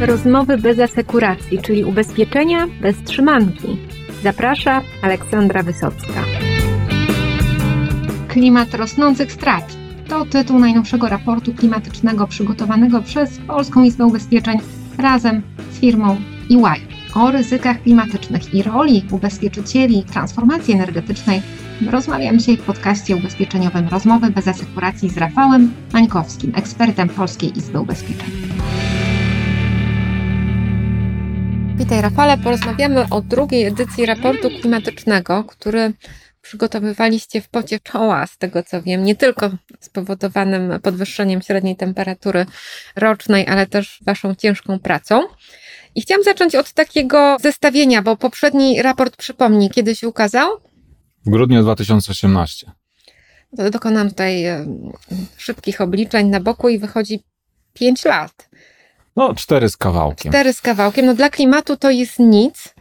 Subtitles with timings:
[0.00, 3.76] Rozmowy bez asekuracji, czyli ubezpieczenia bez trzymanki.
[4.22, 6.24] Zaprasza Aleksandra Wysocka.
[8.28, 9.76] Klimat rosnących strat
[10.08, 14.58] to tytuł najnowszego raportu klimatycznego przygotowanego przez Polską Izbę Ubezpieczeń
[14.98, 15.42] razem
[15.72, 16.16] z firmą
[16.50, 16.80] EY
[17.14, 21.42] o ryzykach klimatycznych i roli ubezpieczycieli transformacji energetycznej
[21.90, 28.30] rozmawiam dzisiaj w podcaście ubezpieczeniowym Rozmowy bez asekuracji z Rafałem Mańkowskim, ekspertem Polskiej Izby Ubezpieczeń.
[31.78, 35.92] Witaj Rafale, porozmawiamy o drugiej edycji raportu klimatycznego, który
[36.40, 39.50] przygotowywaliście w pocie czoła, z tego co wiem, nie tylko
[39.80, 42.46] spowodowanym podwyższeniem średniej temperatury
[42.96, 45.22] rocznej, ale też waszą ciężką pracą.
[45.94, 50.48] I chciałam zacząć od takiego zestawienia, bo poprzedni raport, przypomnij, kiedy się ukazał?
[51.26, 52.72] W grudniu 2018.
[53.52, 54.66] Dokonam tutaj e,
[55.36, 57.24] szybkich obliczeń na boku i wychodzi
[57.72, 58.48] 5 lat.
[59.18, 60.32] No, cztery z kawałkiem.
[60.32, 61.06] Cztery z kawałkiem.
[61.06, 62.74] No dla klimatu to jest nic,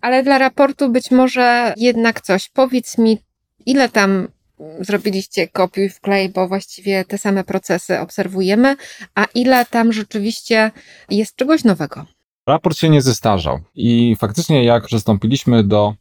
[0.00, 2.48] ale dla raportu być może jednak coś.
[2.48, 3.18] Powiedz mi,
[3.66, 4.28] ile tam
[4.80, 8.76] zrobiliście kopiuj wklej, bo właściwie te same procesy obserwujemy,
[9.14, 10.70] a ile tam rzeczywiście
[11.10, 12.06] jest czegoś nowego?
[12.46, 15.94] Raport się nie zestarzał i faktycznie jak przystąpiliśmy do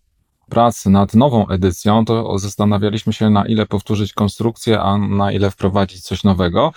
[0.49, 6.03] pracy nad nową edycją, to zastanawialiśmy się na ile powtórzyć konstrukcję, a na ile wprowadzić
[6.03, 6.73] coś nowego.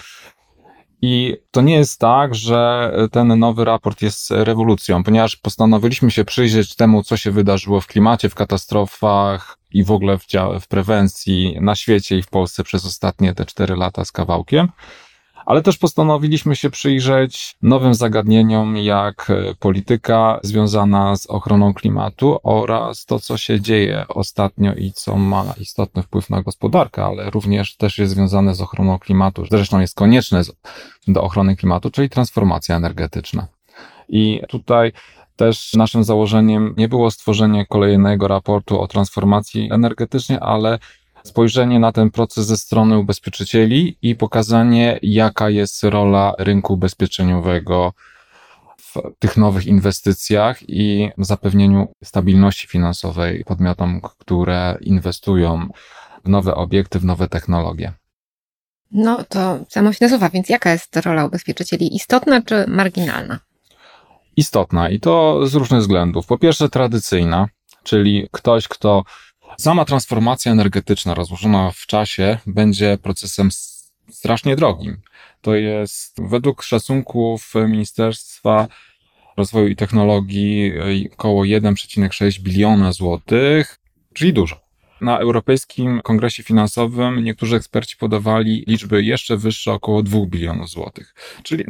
[1.03, 6.75] I to nie jest tak, że ten nowy raport jest rewolucją, ponieważ postanowiliśmy się przyjrzeć
[6.75, 10.27] temu, co się wydarzyło w klimacie, w katastrofach i w ogóle w,
[10.61, 14.69] w prewencji na świecie i w Polsce przez ostatnie te cztery lata z kawałkiem
[15.47, 23.07] ale też postanowiliśmy się przyjrzeć nowym zagadnieniom, jak e, polityka związana z ochroną klimatu oraz
[23.07, 27.99] to, co się dzieje ostatnio i co ma istotny wpływ na gospodarkę, ale również też
[27.99, 30.43] jest związane z ochroną klimatu, zresztą jest konieczne
[31.09, 33.47] do ochrony klimatu, czyli transformacja energetyczna.
[34.09, 34.93] I tutaj
[35.37, 40.79] też naszym założeniem nie było stworzenie kolejnego raportu o transformacji energetycznej, ale
[41.25, 47.93] spojrzenie na ten proces ze strony ubezpieczycieli i pokazanie, jaka jest rola rynku ubezpieczeniowego
[48.79, 55.69] w tych nowych inwestycjach i zapewnieniu stabilności finansowej podmiotom, które inwestują
[56.25, 57.93] w nowe obiekty, w nowe technologie.
[58.93, 61.97] No to samo się nasuwa, więc jaka jest rola ubezpieczycieli?
[61.97, 63.39] Istotna czy marginalna?
[64.37, 66.27] Istotna i to z różnych względów.
[66.27, 67.49] Po pierwsze, tradycyjna,
[67.83, 69.03] czyli ktoś, kto
[69.59, 73.51] Sama transformacja energetyczna rozłożona w czasie będzie procesem
[74.11, 75.01] strasznie drogim.
[75.41, 78.69] To jest według szacunków Ministerstwa
[79.37, 80.73] Rozwoju i Technologii
[81.13, 83.81] około 1,6 biliona złotych,
[84.15, 84.72] czyli dużo.
[85.03, 91.15] Na Europejskim Kongresie Finansowym niektórzy eksperci podawali liczby jeszcze wyższe, około 2 bilionów złotych.
[91.43, 91.65] Czyli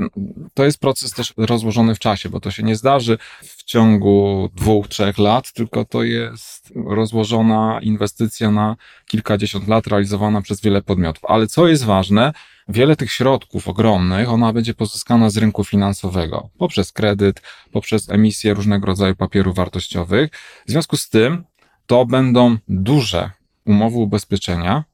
[0.55, 4.89] to jest proces też rozłożony w czasie, bo to się nie zdarzy w ciągu dwóch,
[4.89, 8.77] trzech lat, tylko to jest rozłożona inwestycja na
[9.07, 11.25] kilkadziesiąt lat, realizowana przez wiele podmiotów.
[11.25, 12.33] Ale co jest ważne,
[12.69, 17.43] wiele tych środków ogromnych, ona będzie pozyskana z rynku finansowego, poprzez kredyt,
[17.73, 20.31] poprzez emisję różnego rodzaju papierów wartościowych.
[20.67, 21.45] W związku z tym
[21.87, 23.31] to będą duże
[23.67, 24.85] umowy ubezpieczenia,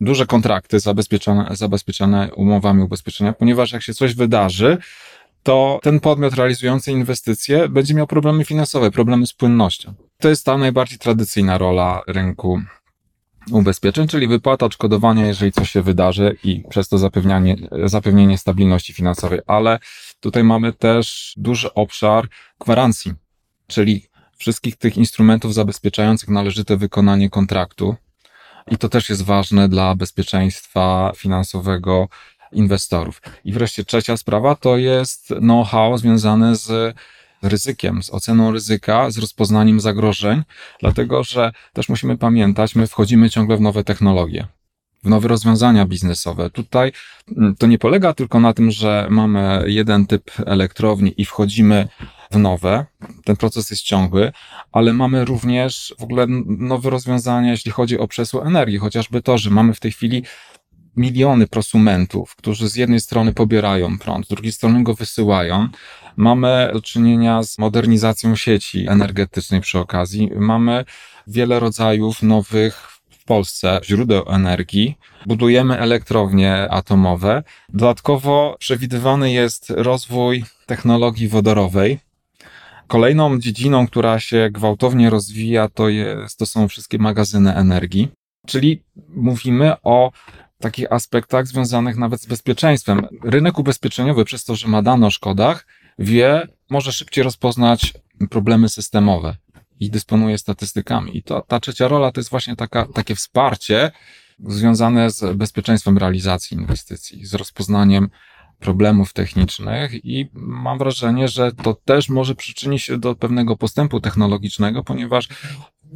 [0.00, 4.78] duże kontrakty zabezpieczone, zabezpieczone umowami ubezpieczenia, ponieważ jak się coś wydarzy,
[5.42, 9.94] to ten podmiot realizujący inwestycje będzie miał problemy finansowe, problemy z płynnością.
[10.18, 12.60] To jest ta najbardziej tradycyjna rola rynku
[13.50, 19.40] ubezpieczeń, czyli wypłata odszkodowania, jeżeli coś się wydarzy i przez to zapewnianie, zapewnienie stabilności finansowej.
[19.46, 19.78] Ale
[20.20, 22.28] tutaj mamy też duży obszar
[22.60, 23.12] gwarancji,
[23.66, 24.02] czyli
[24.38, 27.96] wszystkich tych instrumentów zabezpieczających należyte wykonanie kontraktu.
[28.70, 32.08] I to też jest ważne dla bezpieczeństwa finansowego
[32.52, 33.22] inwestorów.
[33.44, 36.96] I wreszcie trzecia sprawa to jest know-how związane z
[37.42, 40.42] ryzykiem, z oceną ryzyka, z rozpoznaniem zagrożeń,
[40.80, 44.48] dlatego że też musimy pamiętać, my wchodzimy ciągle w nowe technologie
[45.04, 46.50] w nowe rozwiązania biznesowe.
[46.50, 46.92] Tutaj
[47.36, 51.88] mm, to nie polega tylko na tym, że mamy jeden typ elektrowni i wchodzimy
[52.30, 52.86] w nowe.
[53.24, 54.32] Ten proces jest ciągły,
[54.72, 59.50] ale mamy również w ogóle nowe rozwiązania, jeśli chodzi o przesył energii, chociażby to, że
[59.50, 60.22] mamy w tej chwili
[60.96, 65.68] miliony prosumentów, którzy z jednej strony pobierają prąd, z drugiej strony go wysyłają.
[66.16, 70.30] Mamy do czynienia z modernizacją sieci energetycznej przy okazji.
[70.36, 70.84] Mamy
[71.26, 74.98] wiele rodzajów nowych w Polsce źródeł energii.
[75.26, 77.42] Budujemy elektrownie atomowe.
[77.68, 81.98] Dodatkowo przewidywany jest rozwój technologii wodorowej,
[82.88, 88.08] Kolejną dziedziną, która się gwałtownie rozwija, to, jest, to są wszystkie magazyny energii,
[88.46, 90.12] czyli mówimy o
[90.58, 93.06] takich aspektach związanych nawet z bezpieczeństwem.
[93.24, 95.66] Rynek ubezpieczeniowy, przez to, że ma dane o szkodach,
[95.98, 97.94] wie, może szybciej rozpoznać
[98.30, 99.36] problemy systemowe
[99.80, 101.16] i dysponuje statystykami.
[101.16, 103.90] I to, ta trzecia rola to jest właśnie taka, takie wsparcie
[104.46, 108.08] związane z bezpieczeństwem realizacji inwestycji, z rozpoznaniem
[108.58, 114.84] problemów technicznych i mam wrażenie, że to też może przyczynić się do pewnego postępu technologicznego,
[114.84, 115.28] ponieważ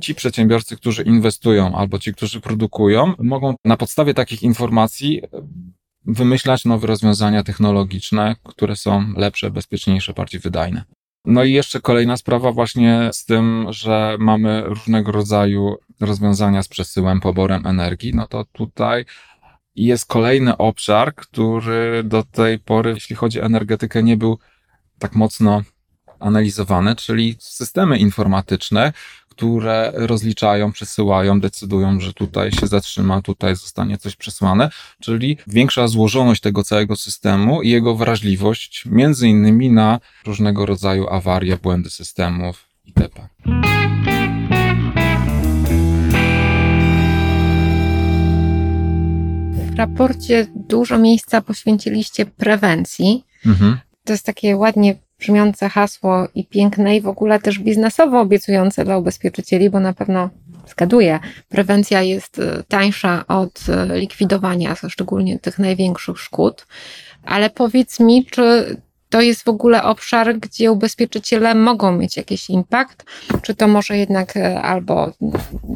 [0.00, 5.22] ci przedsiębiorcy, którzy inwestują albo ci, którzy produkują, mogą na podstawie takich informacji
[6.04, 10.84] wymyślać nowe rozwiązania technologiczne, które są lepsze, bezpieczniejsze, bardziej wydajne.
[11.24, 17.20] No i jeszcze kolejna sprawa właśnie z tym, że mamy różnego rodzaju rozwiązania z przesyłem,
[17.20, 19.04] poborem energii, no to tutaj
[19.76, 24.38] jest kolejny obszar, który do tej pory, jeśli chodzi o energetykę, nie był
[24.98, 25.62] tak mocno
[26.20, 28.92] analizowany, czyli systemy informatyczne,
[29.28, 34.70] które rozliczają, przesyłają, decydują, że tutaj się zatrzyma, tutaj zostanie coś przesłane,
[35.00, 41.56] czyli większa złożoność tego całego systemu i jego wrażliwość, między innymi na różnego rodzaju awarie,
[41.56, 43.28] błędy systemów itp.
[49.72, 53.24] W raporcie dużo miejsca poświęciliście prewencji.
[53.46, 53.78] Mhm.
[54.04, 58.98] To jest takie ładnie brzmiące hasło i piękne i w ogóle też biznesowo obiecujące dla
[58.98, 60.30] ubezpieczycieli, bo na pewno
[60.68, 66.66] zgaduję, prewencja jest e, tańsza od e, likwidowania, szczególnie tych największych szkód.
[67.24, 68.76] Ale powiedz mi, czy
[69.12, 73.04] to jest w ogóle obszar, gdzie ubezpieczyciele mogą mieć jakiś impact?
[73.42, 75.12] Czy to może jednak e, albo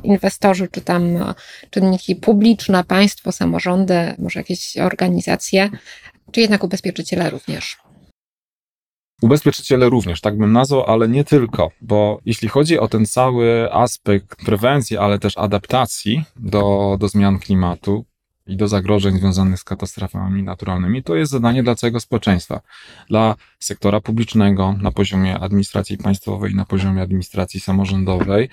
[0.02, 1.34] inwestorzy, czy tam
[1.70, 5.70] czynniki publiczne, państwo, samorządy, może jakieś organizacje,
[6.32, 7.76] czy jednak ubezpieczyciele również?
[9.22, 14.44] Ubezpieczyciele również, tak bym nazwał, ale nie tylko, bo jeśli chodzi o ten cały aspekt
[14.44, 18.04] prewencji, ale też adaptacji do, do zmian klimatu
[18.46, 22.60] i do zagrożeń związanych z katastrofami naturalnymi, to jest zadanie dla całego społeczeństwa.
[23.08, 28.48] Dla sektora publicznego na poziomie administracji państwowej, na poziomie administracji samorządowej,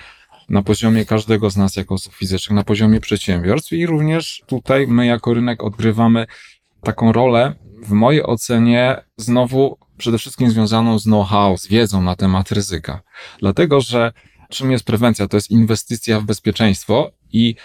[0.49, 5.05] na poziomie każdego z nas jako osób fizycznych, na poziomie przedsiębiorstw i również tutaj my
[5.05, 6.25] jako rynek odgrywamy
[6.81, 12.51] taką rolę, w mojej ocenie, znowu przede wszystkim związaną z know-how, z wiedzą na temat
[12.51, 13.01] ryzyka.
[13.39, 14.11] Dlatego, że
[14.49, 15.27] czym jest prewencja?
[15.27, 17.55] To jest inwestycja w bezpieczeństwo i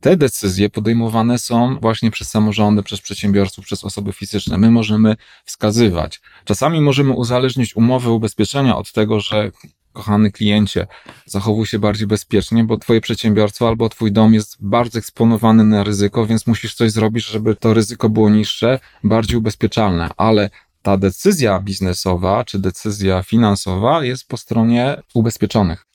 [0.00, 4.58] te decyzje podejmowane są właśnie przez samorządy, przez przedsiębiorców, przez osoby fizyczne.
[4.58, 6.20] My możemy wskazywać.
[6.44, 9.50] Czasami możemy uzależnić umowę ubezpieczenia od tego, że
[9.92, 10.86] kochany kliencie,
[11.26, 16.26] zachowuj się bardziej bezpiecznie, bo twoje przedsiębiorstwo albo twój dom jest bardzo eksponowany na ryzyko,
[16.26, 20.10] więc musisz coś zrobić, żeby to ryzyko było niższe, bardziej ubezpieczalne.
[20.16, 20.50] Ale
[20.82, 25.86] ta decyzja biznesowa czy decyzja finansowa jest po stronie ubezpieczonych.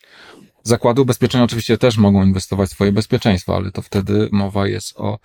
[0.63, 5.19] Zakłady ubezpieczenia oczywiście też mogą inwestować w swoje bezpieczeństwo, ale to wtedy mowa jest o,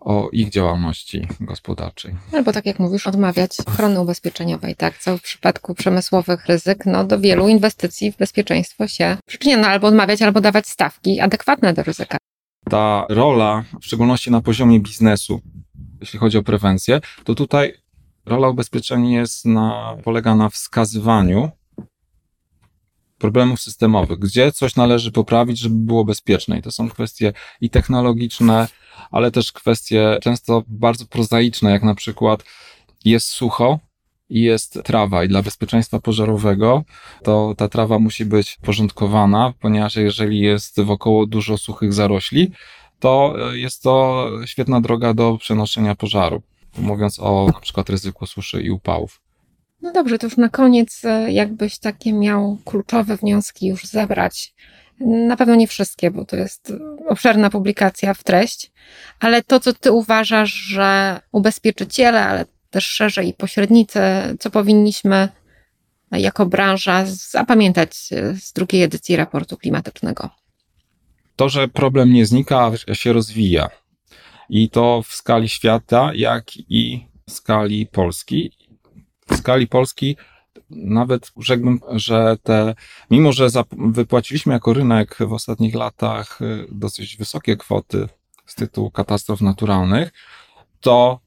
[0.00, 2.14] o ich działalności gospodarczej.
[2.32, 4.98] Albo tak jak mówisz, odmawiać ochrony ubezpieczeniowej, tak?
[4.98, 9.86] Co w przypadku przemysłowych ryzyk, no do wielu inwestycji w bezpieczeństwo się przyczynia, no albo
[9.86, 12.18] odmawiać, albo dawać stawki adekwatne do ryzyka.
[12.70, 15.40] Ta rola, w szczególności na poziomie biznesu,
[16.00, 17.74] jeśli chodzi o prewencję, to tutaj
[18.26, 21.50] rola ubezpieczeń jest na, polega na wskazywaniu
[23.22, 26.58] problemów systemowych, gdzie coś należy poprawić, żeby było bezpieczne.
[26.58, 28.68] I to są kwestie i technologiczne,
[29.10, 32.44] ale też kwestie często bardzo prozaiczne, jak na przykład
[33.04, 33.78] jest sucho
[34.28, 36.84] i jest trawa i dla bezpieczeństwa pożarowego
[37.24, 42.52] to ta trawa musi być porządkowana, ponieważ jeżeli jest wokoło dużo suchych zarośli,
[43.00, 46.42] to jest to świetna droga do przenoszenia pożaru
[46.78, 49.20] mówiąc o na przykład ryzyku suszy i upałów.
[49.82, 54.54] No dobrze, to już na koniec, e, jakbyś takie miał kluczowe wnioski już zebrać.
[55.00, 56.72] Na pewno nie wszystkie, bo to jest
[57.08, 58.72] obszerna publikacja w treść,
[59.20, 64.00] ale to, co ty uważasz, że ubezpieczyciele, ale też szerzej i pośrednicy,
[64.40, 65.28] co powinniśmy
[66.12, 67.94] jako branża zapamiętać
[68.40, 70.30] z drugiej edycji raportu klimatycznego?
[71.36, 73.70] To, że problem nie znika, się rozwija
[74.48, 78.52] i to w skali świata, jak i w skali Polski.
[79.30, 80.16] W skali Polski
[80.70, 82.74] nawet rzekłbym, że te,
[83.10, 88.08] mimo że wypłaciliśmy jako rynek w ostatnich latach y, dosyć wysokie kwoty
[88.46, 90.12] z tytułu katastrof naturalnych,
[90.80, 91.20] to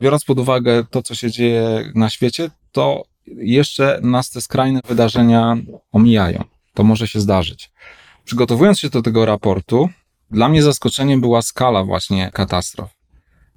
[0.00, 5.56] biorąc pod uwagę to, co się dzieje na świecie, to jeszcze nas te skrajne wydarzenia
[5.92, 6.44] omijają.
[6.74, 7.70] To może się zdarzyć.
[8.24, 9.88] Przygotowując się do tego raportu,
[10.30, 12.90] dla mnie zaskoczeniem była skala właśnie katastrof.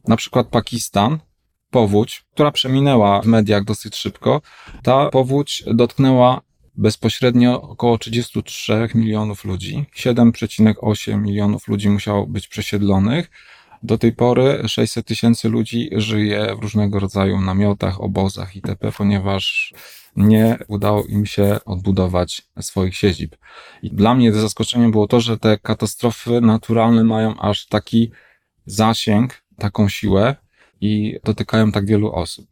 [0.07, 1.19] Na przykład Pakistan,
[1.75, 4.41] powódź, która przeminęła w mediach dosyć szybko.
[4.83, 6.41] Ta powódź dotknęła
[6.75, 9.85] bezpośrednio około 33 milionów ludzi.
[9.95, 13.31] 7,8 milionów ludzi musiało być przesiedlonych.
[13.83, 19.73] Do tej pory 600 tysięcy ludzi żyje w różnego rodzaju namiotach, obozach itp., ponieważ
[20.15, 23.35] nie udało im się odbudować swoich siedzib.
[23.83, 28.11] I dla mnie zaskoczeniem było to, że te katastrofy naturalne mają aż taki
[28.65, 30.44] zasięg, taką siłę
[30.81, 32.47] i dotykają tak wielu osób.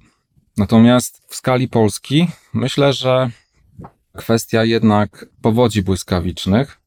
[0.57, 3.29] Natomiast w skali Polski myślę, że
[4.17, 6.79] kwestia jednak powodzi błyskawicznych,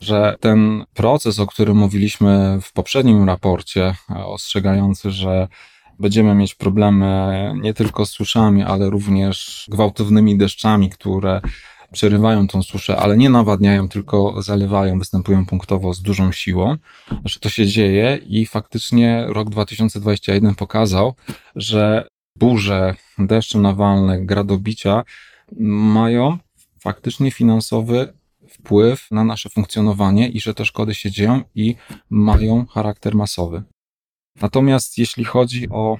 [0.00, 5.48] że ten proces, o którym mówiliśmy w poprzednim raporcie, ostrzegający, że
[5.98, 11.40] będziemy mieć problemy nie tylko z suszami, ale również gwałtownymi deszczami, które
[11.92, 16.76] przerywają tą suszę, ale nie nawadniają, tylko zalewają, występują punktowo z dużą siłą,
[17.24, 21.14] że to się dzieje i faktycznie rok 2021 pokazał,
[21.56, 25.04] że burze, deszcze nawalne, gradobicia
[25.58, 26.38] mają
[26.80, 28.12] faktycznie finansowy
[28.48, 31.76] wpływ na nasze funkcjonowanie i że te szkody się dzieją i
[32.10, 33.62] mają charakter masowy.
[34.40, 35.98] Natomiast jeśli chodzi o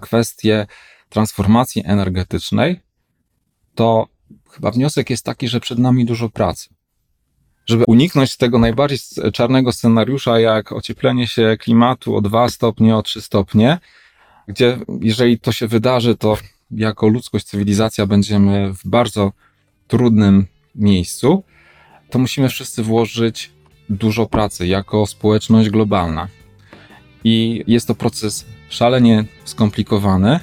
[0.00, 0.66] kwestię
[1.08, 2.80] transformacji energetycznej,
[3.74, 4.13] to
[4.50, 6.68] chyba wniosek jest taki, że przed nami dużo pracy.
[7.66, 8.98] Żeby uniknąć tego najbardziej
[9.32, 13.78] czarnego scenariusza, jak ocieplenie się klimatu o 2 stopnie, o 3 stopnie,
[14.48, 16.36] gdzie jeżeli to się wydarzy, to
[16.70, 19.32] jako ludzkość, cywilizacja będziemy w bardzo
[19.88, 21.44] trudnym miejscu,
[22.10, 23.50] to musimy wszyscy włożyć
[23.88, 26.28] dużo pracy jako społeczność globalna.
[27.24, 30.40] I jest to proces szalenie skomplikowany,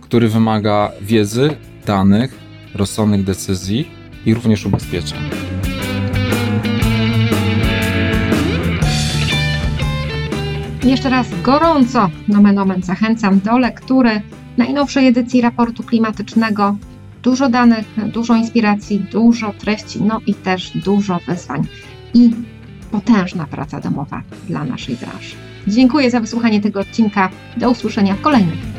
[0.00, 1.56] który wymaga wiedzy,
[1.86, 2.45] danych,
[2.76, 3.88] rozsądnych decyzji
[4.26, 5.18] i również ubezpieczeń.
[10.84, 14.20] Jeszcze raz gorąco, nomen omen, zachęcam do lektury
[14.56, 16.76] najnowszej edycji raportu klimatycznego.
[17.22, 21.66] Dużo danych, dużo inspiracji, dużo treści, no i też dużo wyzwań
[22.14, 22.30] i
[22.90, 25.36] potężna praca domowa dla naszej branży.
[25.66, 27.30] Dziękuję za wysłuchanie tego odcinka.
[27.56, 28.75] Do usłyszenia w kolejnym.